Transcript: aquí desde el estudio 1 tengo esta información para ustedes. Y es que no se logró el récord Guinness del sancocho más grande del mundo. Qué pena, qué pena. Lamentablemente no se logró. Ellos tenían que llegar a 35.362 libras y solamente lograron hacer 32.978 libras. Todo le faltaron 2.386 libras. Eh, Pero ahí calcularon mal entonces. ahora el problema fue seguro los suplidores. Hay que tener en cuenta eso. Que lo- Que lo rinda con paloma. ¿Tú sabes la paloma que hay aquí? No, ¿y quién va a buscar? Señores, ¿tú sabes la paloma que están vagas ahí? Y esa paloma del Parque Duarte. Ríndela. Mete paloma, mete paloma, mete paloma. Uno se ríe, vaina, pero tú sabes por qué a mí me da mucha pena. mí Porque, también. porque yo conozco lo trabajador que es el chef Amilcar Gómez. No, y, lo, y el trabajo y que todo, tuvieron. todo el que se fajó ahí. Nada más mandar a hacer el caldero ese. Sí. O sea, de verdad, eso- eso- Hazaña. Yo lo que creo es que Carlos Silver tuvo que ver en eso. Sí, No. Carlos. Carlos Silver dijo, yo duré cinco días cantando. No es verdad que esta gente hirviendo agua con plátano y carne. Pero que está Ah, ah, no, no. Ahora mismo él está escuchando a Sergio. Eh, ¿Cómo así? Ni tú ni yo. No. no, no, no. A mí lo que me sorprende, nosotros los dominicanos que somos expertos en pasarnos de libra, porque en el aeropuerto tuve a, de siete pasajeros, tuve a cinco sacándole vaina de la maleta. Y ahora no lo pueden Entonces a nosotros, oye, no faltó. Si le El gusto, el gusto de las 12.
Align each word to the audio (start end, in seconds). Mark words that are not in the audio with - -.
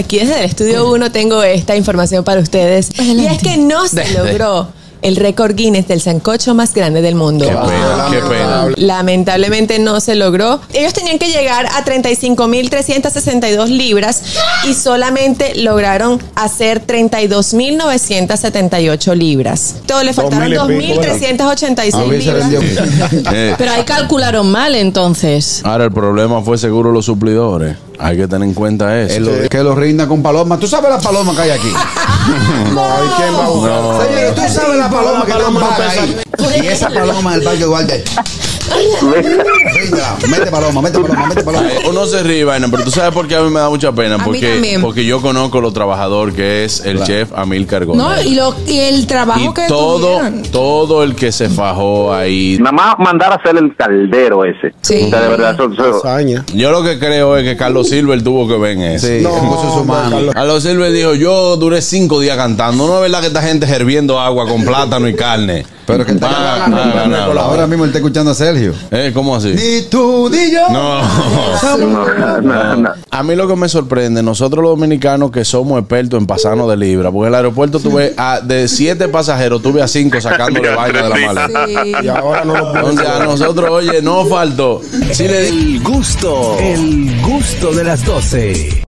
aquí 0.00 0.18
desde 0.18 0.38
el 0.40 0.44
estudio 0.46 0.90
1 0.90 1.12
tengo 1.12 1.42
esta 1.42 1.76
información 1.76 2.24
para 2.24 2.40
ustedes. 2.40 2.90
Y 2.98 3.24
es 3.26 3.38
que 3.38 3.56
no 3.56 3.86
se 3.86 4.10
logró 4.12 4.68
el 5.02 5.16
récord 5.16 5.54
Guinness 5.54 5.88
del 5.88 6.00
sancocho 6.02 6.54
más 6.54 6.74
grande 6.74 7.00
del 7.00 7.14
mundo. 7.14 7.46
Qué 7.46 7.52
pena, 7.54 8.06
qué 8.10 8.18
pena. 8.20 8.66
Lamentablemente 8.76 9.78
no 9.78 9.98
se 10.00 10.14
logró. 10.14 10.60
Ellos 10.74 10.92
tenían 10.92 11.18
que 11.18 11.28
llegar 11.28 11.64
a 11.66 11.82
35.362 11.84 13.68
libras 13.68 14.22
y 14.68 14.74
solamente 14.74 15.54
lograron 15.54 16.20
hacer 16.34 16.86
32.978 16.86 19.14
libras. 19.14 19.76
Todo 19.86 20.02
le 20.02 20.12
faltaron 20.12 20.50
2.386 20.52 22.08
libras. 22.08 22.50
Eh, 23.32 23.54
Pero 23.56 23.70
ahí 23.72 23.84
calcularon 23.84 24.50
mal 24.50 24.74
entonces. 24.74 25.62
ahora 25.64 25.84
el 25.84 25.92
problema 25.92 26.42
fue 26.42 26.58
seguro 26.58 26.92
los 26.92 27.06
suplidores. 27.06 27.76
Hay 28.02 28.16
que 28.16 28.26
tener 28.26 28.48
en 28.48 28.54
cuenta 28.54 28.98
eso. 28.98 29.14
Que 29.14 29.20
lo- 29.20 29.48
Que 29.48 29.62
lo 29.62 29.74
rinda 29.74 30.08
con 30.08 30.22
paloma. 30.22 30.58
¿Tú 30.58 30.66
sabes 30.66 30.90
la 30.90 30.98
paloma 30.98 31.34
que 31.34 31.42
hay 31.42 31.50
aquí? 31.50 31.72
No, 32.74 32.82
¿y 33.04 33.08
quién 33.16 33.34
va 33.34 33.44
a 33.44 33.48
buscar? 33.48 34.06
Señores, 34.06 34.34
¿tú 34.34 34.42
sabes 34.54 34.76
la 34.76 34.90
paloma 34.90 35.24
que 35.24 35.32
están 35.32 35.54
vagas 35.54 35.98
ahí? 35.98 36.16
Y 36.62 36.66
esa 36.66 36.88
paloma 36.88 37.32
del 37.34 37.42
Parque 37.44 37.64
Duarte. 37.64 38.04
Ríndela. 39.74 40.16
Mete 40.28 40.46
paloma, 40.50 40.82
mete 40.82 40.98
paloma, 41.00 41.26
mete 41.26 41.42
paloma. 41.42 41.68
Uno 41.88 42.06
se 42.06 42.22
ríe, 42.22 42.44
vaina, 42.44 42.68
pero 42.70 42.84
tú 42.84 42.90
sabes 42.90 43.12
por 43.12 43.26
qué 43.26 43.36
a 43.36 43.42
mí 43.42 43.50
me 43.50 43.60
da 43.60 43.68
mucha 43.68 43.92
pena. 43.92 44.16
mí 44.18 44.24
Porque, 44.24 44.52
también. 44.52 44.80
porque 44.80 45.04
yo 45.04 45.20
conozco 45.20 45.60
lo 45.60 45.72
trabajador 45.72 46.32
que 46.32 46.64
es 46.64 46.84
el 46.84 47.02
chef 47.02 47.30
Amilcar 47.34 47.84
Gómez. 47.84 48.02
No, 48.02 48.22
y, 48.22 48.34
lo, 48.34 48.54
y 48.66 48.78
el 48.80 49.06
trabajo 49.06 49.40
y 49.40 49.54
que 49.54 49.66
todo, 49.66 50.18
tuvieron. 50.18 50.42
todo 50.52 51.02
el 51.02 51.14
que 51.14 51.32
se 51.32 51.48
fajó 51.48 52.12
ahí. 52.14 52.58
Nada 52.60 52.72
más 52.72 52.94
mandar 52.98 53.32
a 53.32 53.36
hacer 53.36 53.56
el 53.56 53.74
caldero 53.76 54.44
ese. 54.44 54.72
Sí. 54.82 55.04
O 55.06 55.10
sea, 55.10 55.20
de 55.22 55.28
verdad, 55.28 55.54
eso- 55.54 55.72
eso- 55.72 55.98
Hazaña. 56.06 56.44
Yo 56.54 56.70
lo 56.70 56.82
que 56.82 56.98
creo 56.98 57.36
es 57.36 57.44
que 57.44 57.56
Carlos 57.56 57.88
Silver 57.88 58.22
tuvo 58.22 58.46
que 58.48 58.56
ver 58.56 58.72
en 58.72 58.82
eso. 58.82 59.06
Sí, 59.06 59.20
No. 59.22 59.30
Carlos. 59.86 60.34
Carlos 60.34 60.62
Silver 60.62 60.92
dijo, 60.92 61.14
yo 61.14 61.56
duré 61.56 61.82
cinco 61.82 62.20
días 62.20 62.36
cantando. 62.36 62.86
No 62.86 62.96
es 62.96 63.02
verdad 63.02 63.20
que 63.20 63.26
esta 63.28 63.42
gente 63.42 63.66
hirviendo 63.66 64.20
agua 64.20 64.46
con 64.46 64.64
plátano 64.64 65.08
y 65.08 65.14
carne. 65.14 65.64
Pero 65.90 66.06
que 66.06 66.12
está 66.12 66.28
Ah, 66.30 66.64
ah, 66.66 67.06
no, 67.08 67.34
no. 67.34 67.40
Ahora 67.40 67.66
mismo 67.66 67.84
él 67.84 67.90
está 67.90 67.98
escuchando 67.98 68.30
a 68.30 68.34
Sergio. 68.34 68.74
Eh, 68.90 69.10
¿Cómo 69.12 69.34
así? 69.36 69.48
Ni 69.54 69.82
tú 69.88 70.28
ni 70.30 70.50
yo. 70.50 70.68
No. 70.70 71.02
no, 71.78 72.40
no, 72.40 72.76
no. 72.76 72.90
A 73.10 73.22
mí 73.22 73.34
lo 73.34 73.48
que 73.48 73.56
me 73.56 73.68
sorprende, 73.68 74.22
nosotros 74.22 74.62
los 74.62 74.72
dominicanos 74.72 75.30
que 75.30 75.44
somos 75.44 75.78
expertos 75.80 76.20
en 76.20 76.26
pasarnos 76.26 76.68
de 76.70 76.76
libra, 76.76 77.10
porque 77.10 77.26
en 77.26 77.34
el 77.34 77.34
aeropuerto 77.34 77.80
tuve 77.80 78.14
a, 78.16 78.40
de 78.40 78.68
siete 78.68 79.08
pasajeros, 79.08 79.62
tuve 79.62 79.82
a 79.82 79.88
cinco 79.88 80.20
sacándole 80.20 80.74
vaina 80.74 81.02
de 81.02 81.08
la 81.08 81.16
maleta. 81.16 82.02
Y 82.02 82.08
ahora 82.08 82.44
no 82.44 82.56
lo 82.56 82.72
pueden 82.72 82.90
Entonces 82.90 83.08
a 83.08 83.24
nosotros, 83.24 83.70
oye, 83.70 84.02
no 84.02 84.24
faltó. 84.26 84.80
Si 85.12 85.26
le 85.26 85.48
El 85.48 85.82
gusto, 85.82 86.56
el 86.58 87.20
gusto 87.22 87.72
de 87.72 87.84
las 87.84 88.04
12. 88.04 88.84